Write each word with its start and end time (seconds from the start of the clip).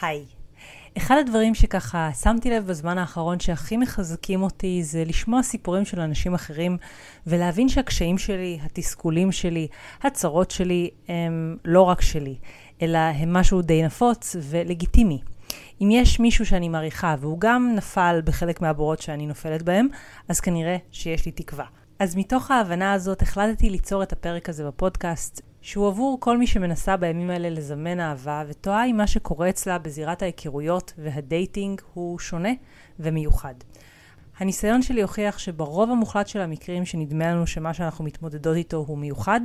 היי. 0.00 0.24
אחד 0.98 1.16
הדברים 1.20 1.54
שככה 1.54 2.10
שמתי 2.22 2.50
לב 2.50 2.66
בזמן 2.66 2.98
האחרון 2.98 3.40
שהכי 3.40 3.76
מחזקים 3.76 4.42
אותי 4.42 4.82
זה 4.82 5.04
לשמוע 5.04 5.42
סיפורים 5.42 5.84
של 5.84 6.00
אנשים 6.00 6.34
אחרים 6.34 6.76
ולהבין 7.26 7.68
שהקשיים 7.68 8.18
שלי, 8.18 8.58
התסכולים 8.62 9.32
שלי, 9.32 9.68
הצרות 10.02 10.50
שלי 10.50 10.90
הם 11.08 11.56
לא 11.64 11.82
רק 11.82 12.00
שלי, 12.00 12.36
אלא 12.82 12.98
הם 12.98 13.32
משהו 13.32 13.62
די 13.62 13.82
נפוץ 13.82 14.36
ולגיטימי. 14.40 15.20
אם 15.80 15.88
יש 15.90 16.20
מישהו 16.20 16.46
שאני 16.46 16.68
מעריכה 16.68 17.14
והוא 17.20 17.40
גם 17.40 17.72
נפל 17.76 18.20
בחלק 18.24 18.60
מהבורות 18.60 19.02
שאני 19.02 19.26
נופלת 19.26 19.62
בהם, 19.62 19.88
אז 20.28 20.40
כנראה 20.40 20.76
שיש 20.92 21.26
לי 21.26 21.32
תקווה. 21.32 21.64
אז 21.98 22.16
מתוך 22.16 22.50
ההבנה 22.50 22.92
הזאת 22.92 23.22
החלטתי 23.22 23.70
ליצור 23.70 24.02
את 24.02 24.12
הפרק 24.12 24.48
הזה 24.48 24.66
בפודקאסט, 24.66 25.42
שהוא 25.66 25.88
עבור 25.88 26.20
כל 26.20 26.38
מי 26.38 26.46
שמנסה 26.46 26.96
בימים 26.96 27.30
האלה 27.30 27.50
לזמן 27.50 28.00
אהבה 28.00 28.42
ותוהה 28.48 28.86
אם 28.86 28.96
מה 28.96 29.06
שקורה 29.06 29.48
אצלה 29.48 29.78
בזירת 29.78 30.22
ההיכרויות 30.22 30.92
והדייטינג 30.98 31.80
הוא 31.94 32.18
שונה 32.18 32.48
ומיוחד. 33.00 33.54
הניסיון 34.38 34.82
שלי 34.82 35.02
הוכיח 35.02 35.38
שברוב 35.38 35.90
המוחלט 35.90 36.26
של 36.26 36.40
המקרים 36.40 36.84
שנדמה 36.84 37.32
לנו 37.32 37.46
שמה 37.46 37.74
שאנחנו 37.74 38.04
מתמודדות 38.04 38.56
איתו 38.56 38.76
הוא 38.76 38.98
מיוחד, 38.98 39.40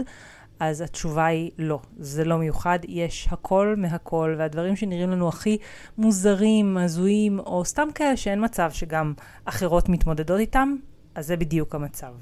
אז 0.60 0.82
התשובה 0.82 1.26
היא 1.26 1.52
לא, 1.58 1.80
זה 1.98 2.24
לא 2.24 2.38
מיוחד, 2.38 2.80
יש 2.88 3.28
הכל 3.32 3.76
מהכל, 3.78 4.36
והדברים 4.38 4.76
שנראים 4.76 5.10
לנו 5.10 5.30
הכי 5.30 5.58
מוזרים, 5.98 6.78
הזויים, 6.78 7.40
או 7.40 7.66
סתם 7.66 7.88
כאלה 7.96 8.18
שאין 8.18 8.46
מצב 8.46 8.72
שגם 8.72 9.14
אחרות 9.46 9.90
מתמודדות 9.90 10.40
איתם, 10.40 10.76
אז 11.16 11.28
זה 11.28 11.38
בדיוק 11.38 11.76
המצב. 11.76 12.14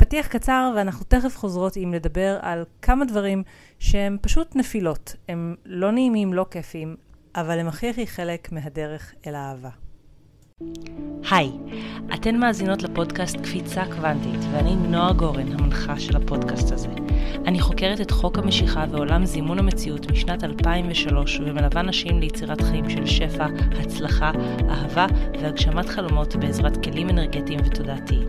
פתיח 0.00 0.26
קצר 0.26 0.72
ואנחנו 0.76 1.04
תכף 1.08 1.36
חוזרות 1.36 1.76
עם 1.76 1.94
לדבר 1.94 2.38
על 2.42 2.64
כמה 2.82 3.04
דברים 3.04 3.42
שהם 3.78 4.16
פשוט 4.20 4.56
נפילות. 4.56 5.16
הם 5.28 5.56
לא 5.64 5.90
נעימים, 5.90 6.32
לא 6.32 6.46
כיפים, 6.50 6.96
אבל 7.34 7.58
הם 7.58 7.68
הכי 7.68 7.90
הכי 7.90 8.06
חלק 8.06 8.52
מהדרך 8.52 9.14
אל 9.26 9.34
האהבה. 9.34 9.70
היי, 11.30 11.50
אתן 12.14 12.36
מאזינות 12.36 12.82
לפודקאסט 12.82 13.36
קפיצה 13.36 13.82
קוונטית, 13.84 14.40
ואני 14.52 14.76
נועה 14.76 15.12
גורן, 15.12 15.52
המנחה 15.52 16.00
של 16.00 16.16
הפודקאסט 16.16 16.72
הזה. 16.72 16.88
אני 17.46 17.60
חוקרת 17.60 18.00
את 18.00 18.10
חוק 18.10 18.38
המשיכה 18.38 18.84
ועולם 18.90 19.24
זימון 19.24 19.58
המציאות 19.58 20.10
משנת 20.10 20.44
2003, 20.44 21.40
ומלווה 21.40 21.82
נשים 21.82 22.20
ליצירת 22.20 22.60
חיים 22.60 22.90
של 22.90 23.06
שפע, 23.06 23.46
הצלחה, 23.80 24.30
אהבה 24.70 25.06
והגשמת 25.40 25.88
חלומות 25.88 26.36
בעזרת 26.36 26.84
כלים 26.84 27.10
אנרגטיים 27.10 27.60
ותודעתיים. 27.64 28.28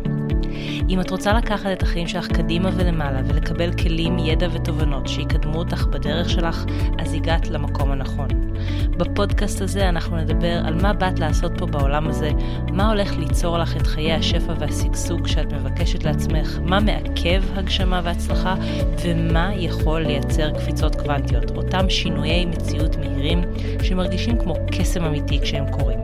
אם 0.89 1.01
את 1.01 1.11
רוצה 1.11 1.33
לקחת 1.33 1.69
את 1.73 1.83
החיים 1.83 2.07
שלך 2.07 2.27
קדימה 2.27 2.69
ולמעלה 2.73 3.21
ולקבל 3.25 3.73
כלים, 3.73 4.19
ידע 4.19 4.47
ותובנות 4.53 5.07
שיקדמו 5.07 5.57
אותך 5.57 5.85
בדרך 5.85 6.29
שלך, 6.29 6.65
אז 6.99 7.13
הגעת 7.13 7.47
למקום 7.47 7.91
הנכון. 7.91 8.50
בפודקאסט 8.97 9.61
הזה 9.61 9.89
אנחנו 9.89 10.17
נדבר 10.17 10.61
על 10.65 10.81
מה 10.81 10.93
באת 10.93 11.19
לעשות 11.19 11.51
פה 11.57 11.65
בעולם 11.65 12.07
הזה, 12.07 12.29
מה 12.71 12.89
הולך 12.89 13.17
ליצור 13.17 13.57
לך 13.57 13.77
את 13.77 13.87
חיי 13.87 14.13
השפע 14.13 14.53
והשגשוג 14.59 15.27
שאת 15.27 15.53
מבקשת 15.53 16.03
לעצמך, 16.03 16.59
מה 16.65 16.79
מעכב 16.79 17.43
הגשמה 17.55 18.01
והצלחה, 18.03 18.55
ומה 19.03 19.51
יכול 19.55 20.01
לייצר 20.01 20.51
קפיצות 20.51 20.95
קוונטיות, 20.95 21.57
אותם 21.57 21.89
שינויי 21.89 22.45
מציאות 22.45 22.95
מהירים 22.95 23.41
שמרגישים 23.83 24.39
כמו 24.39 24.53
קסם 24.71 25.03
אמיתי 25.03 25.39
כשהם 25.41 25.65
קורים. 25.71 25.99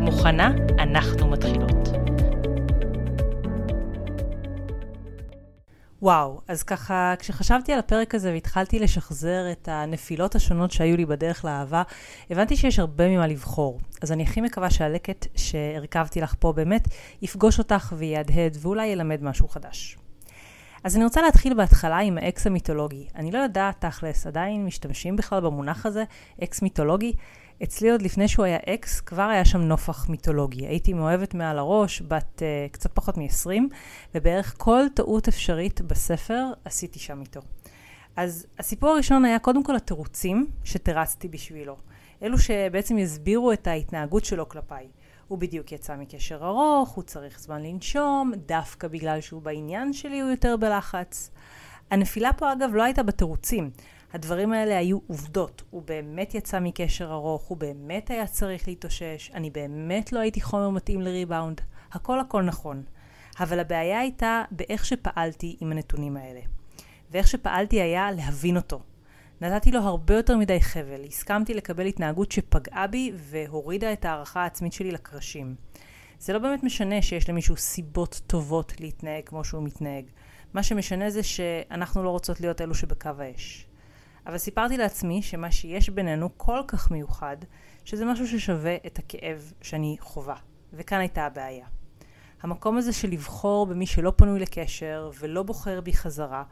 מוכנה? 0.00 0.52
אנחנו 0.78 1.28
מתחילות. 1.28 1.99
וואו, 6.02 6.40
אז 6.48 6.62
ככה, 6.62 7.14
כשחשבתי 7.18 7.72
על 7.72 7.78
הפרק 7.78 8.14
הזה 8.14 8.32
והתחלתי 8.32 8.78
לשחזר 8.78 9.52
את 9.52 9.68
הנפילות 9.68 10.34
השונות 10.34 10.70
שהיו 10.70 10.96
לי 10.96 11.06
בדרך 11.06 11.44
לאהבה, 11.44 11.82
הבנתי 12.30 12.56
שיש 12.56 12.78
הרבה 12.78 13.08
ממה 13.08 13.26
לבחור. 13.26 13.80
אז 14.02 14.12
אני 14.12 14.22
הכי 14.22 14.40
מקווה 14.40 14.70
שהלקט 14.70 15.26
שהרכבתי 15.36 16.20
לך 16.20 16.34
פה 16.38 16.52
באמת 16.52 16.88
יפגוש 17.22 17.58
אותך 17.58 17.92
ויהדהד 17.96 18.56
ואולי 18.60 18.86
ילמד 18.86 19.22
משהו 19.22 19.48
חדש. 19.48 19.98
אז 20.84 20.96
אני 20.96 21.04
רוצה 21.04 21.22
להתחיל 21.22 21.54
בהתחלה 21.54 21.98
עם 21.98 22.18
האקס 22.18 22.46
המיתולוגי. 22.46 23.08
אני 23.14 23.30
לא 23.30 23.38
יודעת, 23.38 23.84
תכלס, 23.84 24.26
עדיין 24.26 24.64
משתמשים 24.64 25.16
בכלל 25.16 25.40
במונח 25.40 25.86
הזה, 25.86 26.04
אקס 26.44 26.62
מיתולוגי. 26.62 27.12
אצלי 27.62 27.90
עוד 27.90 28.02
לפני 28.02 28.28
שהוא 28.28 28.44
היה 28.44 28.58
אקס, 28.68 29.00
כבר 29.00 29.22
היה 29.22 29.44
שם 29.44 29.60
נופך 29.60 30.08
מיתולוגי. 30.08 30.66
הייתי 30.66 30.92
מאוהבת 30.92 31.34
מעל 31.34 31.58
הראש, 31.58 32.02
בת 32.02 32.42
uh, 32.42 32.72
קצת 32.72 32.90
פחות 32.94 33.18
מ-20, 33.18 33.50
ובערך 34.14 34.54
כל 34.58 34.84
טעות 34.94 35.28
אפשרית 35.28 35.80
בספר 35.80 36.44
עשיתי 36.64 36.98
שם 36.98 37.20
איתו. 37.20 37.40
אז 38.16 38.46
הסיפור 38.58 38.90
הראשון 38.90 39.24
היה 39.24 39.38
קודם 39.38 39.64
כל 39.64 39.76
התירוצים 39.76 40.46
שתרצתי 40.64 41.28
בשבילו. 41.28 41.76
אלו 42.22 42.38
שבעצם 42.38 42.98
יסבירו 42.98 43.52
את 43.52 43.66
ההתנהגות 43.66 44.24
שלו 44.24 44.48
כלפיי. 44.48 44.88
הוא 45.28 45.38
בדיוק 45.38 45.72
יצא 45.72 45.96
מקשר 45.96 46.46
ארוך, 46.46 46.90
הוא 46.90 47.04
צריך 47.04 47.40
זמן 47.40 47.62
לנשום, 47.62 48.32
דווקא 48.46 48.88
בגלל 48.88 49.20
שהוא 49.20 49.42
בעניין 49.42 49.92
שלי 49.92 50.20
הוא 50.20 50.30
יותר 50.30 50.56
בלחץ. 50.56 51.30
הנפילה 51.90 52.32
פה 52.32 52.52
אגב 52.52 52.70
לא 52.74 52.82
הייתה 52.82 53.02
בתירוצים. 53.02 53.70
הדברים 54.12 54.52
האלה 54.52 54.78
היו 54.78 54.98
עובדות. 55.06 55.62
הוא 55.70 55.82
באמת 55.82 56.34
יצא 56.34 56.60
מקשר 56.60 57.12
ארוך, 57.12 57.42
הוא 57.42 57.58
באמת 57.58 58.10
היה 58.10 58.26
צריך 58.26 58.68
להתאושש, 58.68 59.30
אני 59.34 59.50
באמת 59.50 60.12
לא 60.12 60.18
הייתי 60.18 60.40
חומר 60.40 60.70
מתאים 60.70 61.00
לריבאונד. 61.00 61.60
הכל 61.92 62.20
הכל 62.20 62.42
נכון. 62.42 62.82
אבל 63.40 63.60
הבעיה 63.60 64.00
הייתה 64.00 64.44
באיך 64.50 64.86
שפעלתי 64.86 65.56
עם 65.60 65.72
הנתונים 65.72 66.16
האלה. 66.16 66.40
ואיך 67.10 67.28
שפעלתי 67.28 67.80
היה 67.80 68.10
להבין 68.10 68.56
אותו. 68.56 68.80
נתתי 69.40 69.70
לו 69.70 69.80
הרבה 69.80 70.14
יותר 70.14 70.36
מדי 70.36 70.60
חבל, 70.60 71.04
הסכמתי 71.06 71.54
לקבל 71.54 71.86
התנהגות 71.86 72.32
שפגעה 72.32 72.86
בי 72.86 73.12
והורידה 73.14 73.92
את 73.92 74.04
הערכה 74.04 74.42
העצמית 74.42 74.72
שלי 74.72 74.90
לקרשים. 74.90 75.54
זה 76.18 76.32
לא 76.32 76.38
באמת 76.38 76.62
משנה 76.62 77.02
שיש 77.02 77.28
למישהו 77.28 77.56
סיבות 77.56 78.20
טובות 78.26 78.80
להתנהג 78.80 79.22
כמו 79.26 79.44
שהוא 79.44 79.62
מתנהג. 79.62 80.04
מה 80.54 80.62
שמשנה 80.62 81.10
זה 81.10 81.22
שאנחנו 81.22 82.02
לא 82.02 82.10
רוצות 82.10 82.40
להיות 82.40 82.60
אלו 82.60 82.74
שבקו 82.74 83.10
האש. 83.18 83.69
אבל 84.26 84.38
סיפרתי 84.38 84.76
לעצמי 84.76 85.22
שמה 85.22 85.50
שיש 85.50 85.88
בינינו 85.88 86.28
כל 86.36 86.60
כך 86.68 86.90
מיוחד, 86.90 87.36
שזה 87.84 88.04
משהו 88.04 88.28
ששווה 88.28 88.76
את 88.86 88.98
הכאב 88.98 89.52
שאני 89.62 89.96
חווה. 90.00 90.36
וכאן 90.72 90.98
הייתה 90.98 91.26
הבעיה. 91.26 91.66
המקום 92.42 92.76
הזה 92.76 92.92
של 92.92 93.10
לבחור 93.10 93.66
במי 93.66 93.86
שלא 93.86 94.12
פנוי 94.16 94.40
לקשר 94.40 95.10
ולא 95.20 95.42
בוחר 95.42 95.80
בי 95.80 95.92
חזרה, 95.92 96.42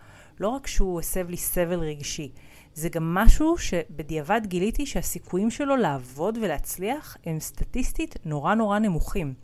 לא 0.40 0.48
רק 0.48 0.66
שהוא 0.66 1.00
הסב 1.00 1.30
לי 1.30 1.36
סבל 1.36 1.80
רגשי, 1.80 2.32
זה 2.74 2.88
גם 2.88 3.14
משהו 3.14 3.58
שבדיעבד 3.58 4.40
גיליתי 4.44 4.86
שהסיכויים 4.86 5.50
שלו 5.50 5.76
לעבוד 5.76 6.38
ולהצליח 6.42 7.16
הם 7.26 7.40
סטטיסטית 7.40 8.16
נורא 8.24 8.54
נורא 8.54 8.78
נמוכים. 8.78 9.34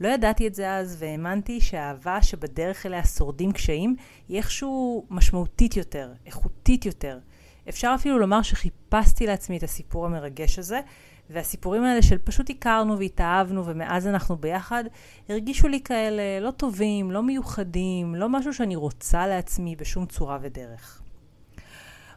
לא 0.00 0.08
ידעתי 0.08 0.46
את 0.46 0.54
זה 0.54 0.74
אז 0.74 0.96
והאמנתי 0.98 1.60
שהאהבה 1.60 2.22
שבדרך 2.22 2.86
אליה 2.86 3.04
שורדים 3.04 3.52
קשיים 3.52 3.96
היא 4.28 4.36
איכשהו 4.36 5.06
משמעותית 5.10 5.76
יותר, 5.76 6.12
איכותית 6.26 6.86
יותר. 6.86 7.18
אפשר 7.68 7.92
אפילו 7.94 8.18
לומר 8.18 8.42
שחיפשתי 8.42 9.26
לעצמי 9.26 9.56
את 9.56 9.62
הסיפור 9.62 10.06
המרגש 10.06 10.58
הזה, 10.58 10.80
והסיפורים 11.30 11.84
האלה 11.84 12.02
של 12.02 12.18
פשוט 12.18 12.50
הכרנו 12.50 12.98
והתאהבנו 12.98 13.66
ומאז 13.66 14.06
אנחנו 14.06 14.36
ביחד, 14.36 14.84
הרגישו 15.28 15.68
לי 15.68 15.80
כאלה 15.80 16.40
לא 16.40 16.50
טובים, 16.50 17.10
לא 17.10 17.22
מיוחדים, 17.22 18.14
לא 18.14 18.28
משהו 18.28 18.54
שאני 18.54 18.76
רוצה 18.76 19.26
לעצמי 19.26 19.76
בשום 19.76 20.06
צורה 20.06 20.38
ודרך. 20.42 21.02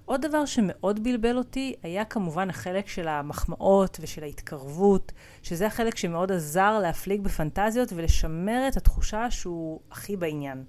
עוד 0.05 0.21
דבר 0.25 0.45
שמאוד 0.45 1.03
בלבל 1.03 1.37
אותי 1.37 1.73
היה 1.83 2.05
כמובן 2.05 2.49
החלק 2.49 2.87
של 2.87 3.07
המחמאות 3.07 3.97
ושל 4.01 4.23
ההתקרבות, 4.23 5.11
שזה 5.43 5.67
החלק 5.67 5.97
שמאוד 5.97 6.31
עזר 6.31 6.79
להפליג 6.79 7.21
בפנטזיות 7.21 7.93
ולשמר 7.93 8.67
את 8.67 8.77
התחושה 8.77 9.31
שהוא 9.31 9.79
הכי 9.91 10.17
בעניין. 10.17 10.63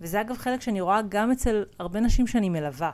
וזה 0.00 0.20
אגב 0.20 0.36
חלק 0.36 0.60
שאני 0.60 0.80
רואה 0.80 1.00
גם 1.08 1.32
אצל 1.32 1.64
הרבה 1.78 2.00
נשים 2.00 2.26
שאני 2.26 2.48
מלווה. 2.48 2.90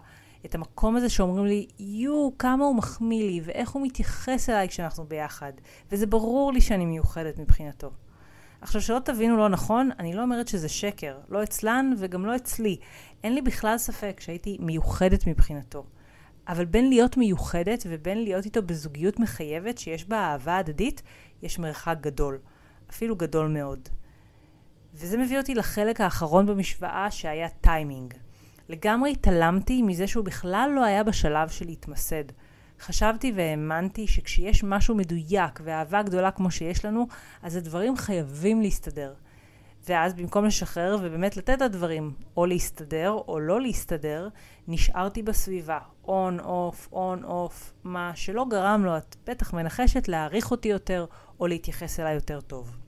את 0.47 0.55
המקום 0.55 0.97
הזה 0.97 1.09
שאומרים 1.09 1.47
לי, 1.47 1.67
יואו, 1.79 2.33
כמה 2.39 2.65
הוא 2.65 2.77
מחמיא 2.77 3.25
לי, 3.25 3.41
ואיך 3.45 3.71
הוא 3.71 3.87
מתייחס 3.87 4.51
אליי 4.51 4.69
כשאנחנו 4.69 5.05
ביחד. 5.05 5.53
וזה 5.93 6.07
ברור 6.07 6.53
לי 6.53 6.61
שאני 6.61 6.87
מיוחדת 6.87 7.39
מבחינתו. 7.39 7.91
עכשיו, 8.61 8.81
שלא 8.81 8.99
תבינו 9.05 9.37
לא 9.37 9.49
נכון, 9.49 9.91
אני 9.99 10.15
לא 10.15 10.23
אומרת 10.23 10.49
שזה 10.49 10.69
שקר. 10.69 11.19
לא 11.29 11.43
אצלן 11.43 11.95
וגם 11.99 12.27
לא 12.27 12.37
אצלי. 12.37 12.77
אין 13.25 13.35
לי 13.35 13.43
בכלל 13.43 13.79
ספק 13.79 14.21
שהייתי 14.21 14.57
מיוחדת 14.61 15.27
מבחינתו. 15.27 15.85
אבל 16.49 16.65
בין 16.65 16.89
להיות 16.89 17.17
מיוחדת 17.17 17.83
ובין 17.89 18.25
להיות 18.25 18.45
איתו 18.45 18.63
בזוגיות 18.63 19.21
מחייבת 19.21 19.79
שיש 19.79 20.09
בה 20.09 20.17
אהבה 20.17 20.57
הדדית, 20.57 21.03
יש 21.43 21.59
מרחק 21.59 21.97
גדול. 22.01 22.39
אפילו 22.91 23.17
גדול 23.17 23.49
מאוד. 23.49 23.89
וזה 24.95 25.19
מביא 25.19 25.39
אותי 25.39 25.55
לחלק 25.55 26.01
האחרון 26.01 26.47
במשוואה 26.47 27.11
שהיה 27.11 27.49
טיימינג. 27.49 28.15
לגמרי 28.69 29.11
התעלמתי 29.11 29.83
מזה 29.83 30.07
שהוא 30.07 30.25
בכלל 30.25 30.71
לא 30.75 30.85
היה 30.85 31.05
בשלב 31.05 31.49
של 31.49 31.67
להתמסד. 31.67 32.25
חשבתי 32.81 33.33
והאמנתי 33.35 34.07
שכשיש 34.07 34.65
משהו 34.65 34.95
מדויק 34.95 35.61
ואהבה 35.65 36.03
גדולה 36.03 36.31
כמו 36.31 36.51
שיש 36.51 36.85
לנו, 36.85 37.07
אז 37.43 37.57
הדברים 37.57 37.97
חייבים 37.97 38.61
להסתדר. 38.61 39.15
ואז 39.89 40.15
במקום 40.15 40.45
לשחרר 40.45 40.97
ובאמת 41.03 41.37
לתת 41.37 41.61
לדברים 41.61 42.15
או 42.37 42.47
להסתדר 42.47 43.11
או 43.29 43.41
לא 43.41 43.61
להסתדר, 43.61 44.29
נשארתי 44.69 45.23
בסביבה, 45.23 45.79
on, 46.05 46.41
off, 46.41 46.89
on, 46.93 47.25
off, 47.25 47.73
מה 47.85 48.13
שלא 48.15 48.47
גרם 48.51 48.85
לו, 48.85 48.97
את 48.97 49.17
בטח 49.27 49.55
מנחשת, 49.55 50.09
להעריך 50.09 50.51
אותי 50.51 50.69
יותר 50.69 51.07
או 51.41 51.47
להתייחס 51.47 52.01
אליי 52.01 52.15
יותר 52.15 52.41
טוב. 52.41 52.82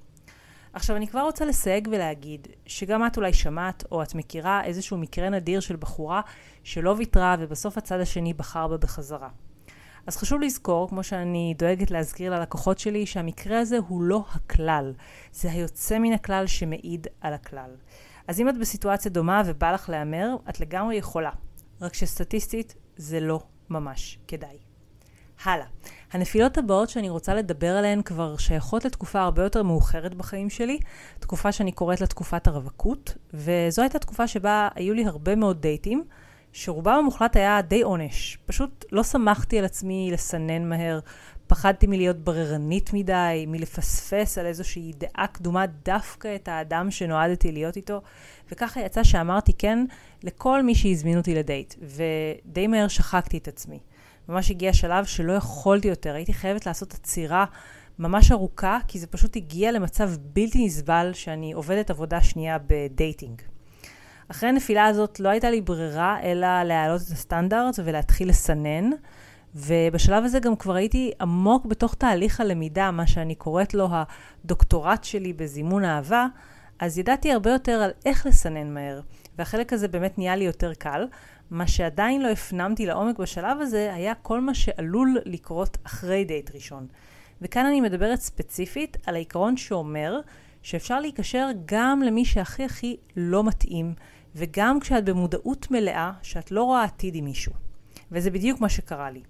עכשיו, 0.74 0.96
אני 0.96 1.06
כבר 1.06 1.20
רוצה 1.20 1.44
לסייג 1.44 1.88
ולהגיד 1.92 2.48
שגם 2.66 3.06
את 3.06 3.16
אולי 3.16 3.32
שמעת 3.32 3.84
או 3.92 4.02
את 4.02 4.14
מכירה 4.14 4.64
איזשהו 4.64 4.98
מקרה 4.98 5.30
נדיר 5.30 5.60
של 5.60 5.76
בחורה 5.76 6.20
שלא 6.62 6.94
ויתרה 6.98 7.36
ובסוף 7.38 7.78
הצד 7.78 8.00
השני 8.00 8.34
בחר 8.34 8.68
בה 8.68 8.76
בחזרה. 8.76 9.28
אז 10.06 10.16
חשוב 10.16 10.40
לזכור, 10.40 10.88
כמו 10.88 11.02
שאני 11.02 11.54
דואגת 11.58 11.90
להזכיר 11.90 12.38
ללקוחות 12.38 12.78
שלי, 12.78 13.06
שהמקרה 13.06 13.60
הזה 13.60 13.78
הוא 13.88 14.02
לא 14.02 14.24
הכלל. 14.30 14.92
זה 15.32 15.50
היוצא 15.52 15.98
מן 15.98 16.12
הכלל 16.12 16.46
שמעיד 16.46 17.06
על 17.20 17.32
הכלל. 17.32 17.70
אז 18.28 18.40
אם 18.40 18.48
את 18.48 18.58
בסיטואציה 18.58 19.10
דומה 19.10 19.42
ובא 19.46 19.72
לך 19.72 19.88
להמר, 19.88 20.36
את 20.48 20.60
לגמרי 20.60 20.96
יכולה. 20.96 21.30
רק 21.80 21.94
שסטטיסטית 21.94 22.74
זה 22.96 23.20
לא 23.20 23.40
ממש 23.70 24.18
כדאי. 24.28 24.73
הלאה. 25.44 25.66
הנפילות 26.12 26.58
הבאות 26.58 26.88
שאני 26.88 27.08
רוצה 27.08 27.34
לדבר 27.34 27.76
עליהן 27.76 28.02
כבר 28.02 28.36
שייכות 28.36 28.84
לתקופה 28.84 29.20
הרבה 29.20 29.42
יותר 29.42 29.62
מאוחרת 29.62 30.14
בחיים 30.14 30.50
שלי, 30.50 30.78
תקופה 31.18 31.52
שאני 31.52 31.72
קוראת 31.72 32.00
לה 32.00 32.06
תקופת 32.06 32.46
הרווקות, 32.46 33.14
וזו 33.34 33.82
הייתה 33.82 33.98
תקופה 33.98 34.28
שבה 34.28 34.68
היו 34.74 34.94
לי 34.94 35.04
הרבה 35.06 35.34
מאוד 35.34 35.60
דייטים, 35.60 36.04
שרובם 36.52 36.92
המוחלט 36.92 37.36
היה 37.36 37.62
די 37.62 37.82
עונש. 37.82 38.38
פשוט 38.46 38.84
לא 38.92 39.02
שמחתי 39.02 39.58
על 39.58 39.64
עצמי 39.64 40.10
לסנן 40.12 40.68
מהר, 40.68 41.00
פחדתי 41.46 41.86
מלהיות 41.86 42.16
בררנית 42.16 42.92
מדי, 42.92 43.44
מלפספס 43.48 44.38
על 44.38 44.46
איזושהי 44.46 44.92
דעה 44.98 45.26
קדומה 45.26 45.66
דווקא 45.66 46.34
את 46.34 46.48
האדם 46.48 46.90
שנועדתי 46.90 47.52
להיות 47.52 47.76
איתו, 47.76 48.00
וככה 48.50 48.80
יצא 48.80 49.02
שאמרתי 49.02 49.52
כן 49.52 49.84
לכל 50.22 50.62
מי 50.62 50.74
שהזמין 50.74 51.18
אותי 51.18 51.34
לדייט, 51.34 51.74
ודי 51.82 52.66
מהר 52.66 52.88
שחקתי 52.88 53.38
את 53.38 53.48
עצמי. 53.48 53.78
ממש 54.28 54.50
הגיע 54.50 54.72
שלב 54.72 55.04
שלא 55.04 55.32
יכולתי 55.32 55.88
יותר, 55.88 56.14
הייתי 56.14 56.34
חייבת 56.34 56.66
לעשות 56.66 56.94
עצירה 56.94 57.44
ממש 57.98 58.32
ארוכה, 58.32 58.78
כי 58.88 58.98
זה 58.98 59.06
פשוט 59.06 59.36
הגיע 59.36 59.72
למצב 59.72 60.10
בלתי 60.20 60.66
נסבל 60.66 61.10
שאני 61.14 61.52
עובדת 61.52 61.90
עבודה 61.90 62.22
שנייה 62.22 62.58
בדייטינג. 62.66 63.42
אחרי 64.28 64.48
הנפילה 64.48 64.86
הזאת 64.86 65.20
לא 65.20 65.28
הייתה 65.28 65.50
לי 65.50 65.60
ברירה 65.60 66.20
אלא 66.22 66.62
להעלות 66.62 67.02
את 67.02 67.06
הסטנדרט 67.06 67.74
ולהתחיל 67.84 68.28
לסנן. 68.28 68.90
ובשלב 69.54 70.24
הזה 70.24 70.40
גם 70.40 70.56
כבר 70.56 70.74
הייתי 70.74 71.12
עמוק 71.20 71.66
בתוך 71.66 71.94
תהליך 71.94 72.40
הלמידה, 72.40 72.90
מה 72.90 73.06
שאני 73.06 73.34
קוראת 73.34 73.74
לו 73.74 73.88
הדוקטורט 74.44 75.04
שלי 75.04 75.32
בזימון 75.32 75.84
אהבה, 75.84 76.26
אז 76.78 76.98
ידעתי 76.98 77.32
הרבה 77.32 77.50
יותר 77.50 77.72
על 77.72 77.90
איך 78.06 78.26
לסנן 78.26 78.74
מהר, 78.74 79.00
והחלק 79.38 79.72
הזה 79.72 79.88
באמת 79.88 80.18
נהיה 80.18 80.36
לי 80.36 80.44
יותר 80.44 80.74
קל. 80.74 81.06
מה 81.50 81.66
שעדיין 81.66 82.22
לא 82.22 82.28
הפנמתי 82.28 82.86
לעומק 82.86 83.18
בשלב 83.18 83.60
הזה, 83.60 83.94
היה 83.94 84.14
כל 84.14 84.40
מה 84.40 84.54
שעלול 84.54 85.18
לקרות 85.24 85.78
אחרי 85.84 86.24
דייט 86.24 86.50
ראשון. 86.54 86.86
וכאן 87.42 87.66
אני 87.66 87.80
מדברת 87.80 88.20
ספציפית 88.20 88.96
על 89.06 89.14
העיקרון 89.14 89.56
שאומר 89.56 90.20
שאפשר 90.62 91.00
להיקשר 91.00 91.48
גם 91.64 92.02
למי 92.02 92.24
שהכי 92.24 92.64
הכי 92.64 92.96
לא 93.16 93.44
מתאים, 93.44 93.94
וגם 94.34 94.80
כשאת 94.80 95.04
במודעות 95.04 95.70
מלאה 95.70 96.12
שאת 96.22 96.50
לא 96.50 96.62
רואה 96.62 96.84
עתיד 96.84 97.14
עם 97.14 97.24
מישהו. 97.24 97.52
וזה 98.12 98.30
בדיוק 98.30 98.60
מה 98.60 98.68
שקרה 98.68 99.10
לי. 99.10 99.20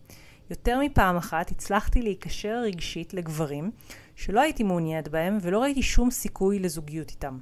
יותר 0.51 0.81
מפעם 0.81 1.17
אחת 1.17 1.51
הצלחתי 1.51 2.03
להיקשר 2.03 2.61
רגשית 2.65 3.15
לגברים 3.15 3.71
שלא 4.17 4.41
הייתי 4.41 4.63
מעוניינת 4.63 5.09
בהם 5.09 5.39
ולא 5.41 5.63
ראיתי 5.63 5.83
שום 5.83 6.11
סיכוי 6.11 6.59
לזוגיות 6.59 7.11
איתם. 7.11 7.39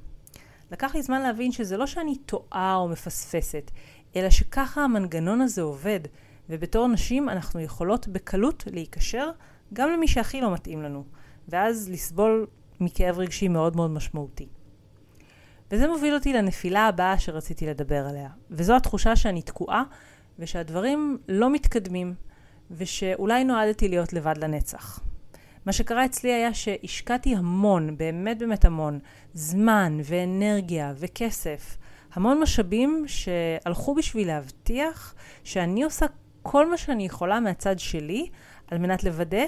לקח 0.70 0.94
לי 0.94 1.02
זמן 1.02 1.22
להבין 1.22 1.52
שזה 1.52 1.76
לא 1.76 1.86
שאני 1.86 2.16
טועה 2.16 2.76
או 2.76 2.88
מפספסת, 2.88 3.70
אלא 4.16 4.30
שככה 4.30 4.84
המנגנון 4.84 5.40
הזה 5.40 5.62
עובד, 5.62 6.00
ובתור 6.50 6.88
נשים 6.88 7.28
אנחנו 7.28 7.60
יכולות 7.60 8.08
בקלות 8.08 8.64
להיקשר 8.72 9.30
גם 9.72 9.90
למי 9.90 10.08
שהכי 10.08 10.40
לא 10.40 10.52
מתאים 10.52 10.82
לנו, 10.82 11.04
ואז 11.48 11.88
לסבול 11.90 12.46
מכאב 12.80 13.18
רגשי 13.18 13.48
מאוד 13.48 13.76
מאוד 13.76 13.90
משמעותי. 13.90 14.46
וזה 15.70 15.88
מוביל 15.88 16.14
אותי 16.14 16.32
לנפילה 16.32 16.86
הבאה 16.86 17.18
שרציתי 17.18 17.66
לדבר 17.66 18.06
עליה, 18.06 18.28
וזו 18.50 18.76
התחושה 18.76 19.16
שאני 19.16 19.42
תקועה 19.42 19.82
ושהדברים 20.38 21.18
לא 21.28 21.50
מתקדמים, 21.50 22.14
ושאולי 22.70 23.44
נועדתי 23.44 23.88
להיות 23.88 24.12
לבד 24.12 24.34
לנצח. 24.38 25.00
מה 25.66 25.72
שקרה 25.72 26.04
אצלי 26.04 26.32
היה 26.32 26.54
שהשקעתי 26.54 27.36
המון, 27.36 27.96
באמת 27.96 28.38
באמת 28.38 28.64
המון, 28.64 28.98
זמן 29.34 29.98
ואנרגיה 30.04 30.92
וכסף, 30.96 31.76
המון 32.12 32.40
משאבים 32.40 33.04
שהלכו 33.06 33.94
בשביל 33.94 34.26
להבטיח 34.26 35.14
שאני 35.44 35.82
עושה 35.82 36.06
כל 36.42 36.70
מה 36.70 36.76
שאני 36.76 37.06
יכולה 37.06 37.40
מהצד 37.40 37.78
שלי 37.78 38.28
על 38.66 38.78
מנת 38.78 39.04
לוודא 39.04 39.44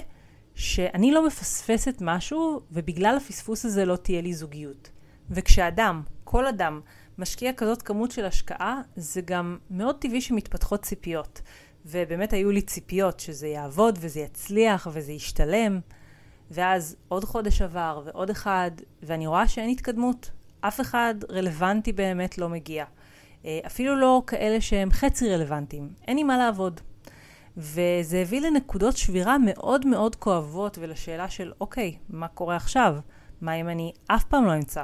שאני 0.55 1.13
לא 1.13 1.27
מפספסת 1.27 1.97
משהו 2.01 2.61
ובגלל 2.71 3.17
הפספוס 3.17 3.65
הזה 3.65 3.85
לא 3.85 3.97
תהיה 3.97 4.21
לי 4.21 4.35
זוגיות. 4.35 4.91
וכשאדם, 5.31 6.03
כל 6.25 6.47
אדם, 6.47 6.81
משקיע 7.19 7.53
כזאת 7.53 7.83
כמות 7.83 8.11
של 8.11 8.25
השקעה, 8.25 8.81
זה 8.97 9.21
גם 9.21 9.59
מאוד 9.71 9.97
טבעי 9.99 10.21
שמתפתחות 10.21 10.83
ציפיות. 10.83 11.43
ובאמת 11.87 12.33
היו 12.33 12.51
לי 12.51 12.63
ציפיות 12.63 13.21
שזה 13.21 13.47
יעבוד 13.47 13.99
וזה 14.01 14.21
יצליח 14.21 14.89
וזה 14.93 15.13
ישתלם. 15.13 15.81
ואז 16.51 16.97
עוד 17.09 17.25
חודש 17.25 17.63
עבר 17.63 18.03
ועוד 18.05 18.31
אחד, 18.31 18.71
ואני 19.03 19.27
רואה 19.27 19.49
שאין 19.49 19.71
התקדמות. 19.71 20.31
אף 20.69 20.81
אחד 20.81 21.15
רלוונטי 21.31 21.93
באמת 21.93 22.39
לא 22.39 22.49
מגיע. 22.49 22.85
אה, 23.45 23.59
אפילו 23.67 23.97
לא 23.97 24.23
כאלה 24.27 24.61
שהם 24.61 24.91
חצי 24.91 25.35
רלוונטיים. 25.35 25.89
אין 26.09 26.19
עם 26.19 26.27
מה 26.27 26.39
לעבוד. 26.39 26.81
וזה 27.57 28.19
הביא 28.19 28.41
לנקודות 28.41 28.97
שבירה 28.97 29.37
מאוד 29.39 29.87
מאוד 29.87 30.17
כואבות 30.17 30.79
ולשאלה 30.81 31.31
של 31.31 31.53
אוקיי, 31.61 31.97
מה 32.09 32.29
קורה 32.29 32.57
עכשיו? 32.57 32.97
מה 33.41 33.55
אם 33.55 33.69
אני 33.69 33.93
אף 34.07 34.25
פעם 34.25 34.45
לא 34.45 34.55
אמצא? 34.57 34.83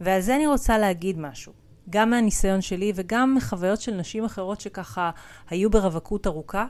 ועל 0.00 0.20
זה 0.20 0.36
אני 0.36 0.46
רוצה 0.46 0.78
להגיד 0.78 1.18
משהו. 1.18 1.52
גם 1.90 2.10
מהניסיון 2.10 2.60
שלי 2.60 2.92
וגם 2.94 3.34
מחוויות 3.34 3.80
של 3.80 3.94
נשים 3.94 4.24
אחרות 4.24 4.60
שככה 4.60 5.10
היו 5.50 5.70
ברווקות 5.70 6.26
ארוכה, 6.26 6.66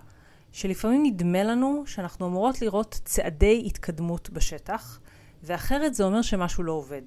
שלפעמים 0.52 1.02
נדמה 1.06 1.42
לנו 1.42 1.82
שאנחנו 1.86 2.26
אמורות 2.26 2.62
לראות 2.62 3.00
צעדי 3.04 3.62
התקדמות 3.66 4.30
בשטח, 4.30 5.00
ואחרת 5.42 5.94
זה 5.94 6.04
אומר 6.04 6.22
שמשהו 6.22 6.62
לא 6.62 6.72
עובד. 6.72 7.02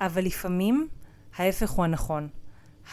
אבל 0.00 0.24
לפעמים 0.24 0.88
ההפך 1.36 1.70
הוא 1.70 1.84
הנכון. 1.84 2.28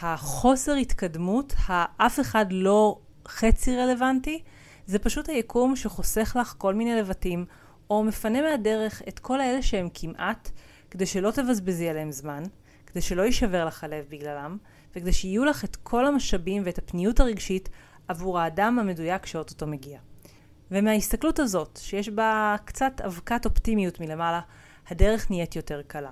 החוסר 0.01 0.73
התקדמות, 0.73 1.53
האף 1.65 2.19
אחד 2.19 2.45
לא 2.51 2.99
חצי 3.27 3.77
רלוונטי, 3.77 4.43
זה 4.85 4.99
פשוט 4.99 5.29
היקום 5.29 5.75
שחוסך 5.75 6.37
לך 6.39 6.55
כל 6.57 6.73
מיני 6.73 6.95
לבטים, 6.95 7.45
או 7.89 8.03
מפנה 8.03 8.41
מהדרך 8.41 9.01
את 9.07 9.19
כל 9.19 9.41
האלה 9.41 9.61
שהם 9.61 9.87
כמעט, 9.93 10.51
כדי 10.91 11.05
שלא 11.05 11.31
תבזבזי 11.31 11.89
עליהם 11.89 12.11
זמן, 12.11 12.43
כדי 12.85 13.01
שלא 13.01 13.21
יישבר 13.21 13.65
לך 13.65 13.83
הלב 13.83 14.05
בגללם, 14.09 14.57
וכדי 14.95 15.13
שיהיו 15.13 15.45
לך 15.45 15.63
את 15.63 15.75
כל 15.75 16.05
המשאבים 16.05 16.63
ואת 16.65 16.77
הפניות 16.77 17.19
הרגשית 17.19 17.69
עבור 18.07 18.39
האדם 18.39 18.79
המדויק 18.79 19.25
שאו-טו-טו 19.25 19.67
מגיע. 19.67 19.99
ומההסתכלות 20.71 21.39
הזאת, 21.39 21.79
שיש 21.81 22.09
בה 22.09 22.55
קצת 22.65 23.01
אבקת 23.05 23.45
אופטימיות 23.45 23.99
מלמעלה, 23.99 24.41
הדרך 24.87 25.31
נהיית 25.31 25.55
יותר 25.55 25.81
קלה. 25.87 26.11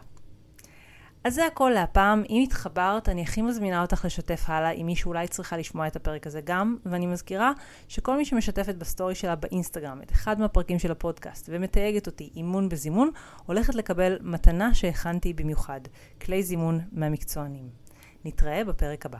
אז 1.24 1.36
זה 1.36 1.46
הכל 1.46 1.72
להפעם. 1.74 2.24
אם 2.30 2.44
התחברת, 2.44 3.10
אני 3.10 3.22
הכי 3.22 3.42
מזמינה 3.42 3.82
אותך 3.82 4.06
לשתף 4.06 4.44
הלאה 4.48 4.70
עם 4.70 4.86
מי 4.86 4.96
שאולי 4.96 5.27
צריכה 5.27 5.58
לשמוע 5.58 5.88
את 5.88 5.96
הפרק 5.96 6.27
הזה 6.27 6.42
גם, 6.42 6.77
ואני 6.86 7.08
מזכירה 7.08 7.51
שכל 7.88 8.18
מי 8.18 8.25
שמשתפת 8.25 8.75
בסטורי 8.75 9.15
שלה 9.15 9.36
באינסטגרם 9.36 10.01
את 10.01 10.12
אחד 10.12 10.39
מהפרקים 10.39 10.80
של 10.80 10.92
הפודקאסט 10.92 11.50
ומתייגת 11.51 12.08
אותי 12.08 12.30
אימון 12.36 12.70
בזימון, 12.70 13.12
הולכת 13.46 13.75
לקבל 13.75 14.18
מתנה 14.22 14.74
שהכנתי 14.74 15.34
במיוחד, 15.34 15.82
כלי 16.22 16.44
זימון 16.44 16.80
מהמקצוענים. 16.92 17.70
נתראה 18.25 18.63
בפרק 18.63 19.06
הבא. 19.06 19.20